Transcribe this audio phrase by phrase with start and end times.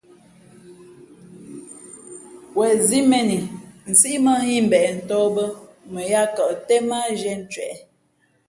[2.57, 3.39] Wen zí mēn i
[3.93, 5.43] nsíʼ mᾱ nhᾱ ī mbeʼ tᾱh bᾱ
[5.93, 7.75] mα yāā kαʼ tén mά á zhīē ncwěʼ.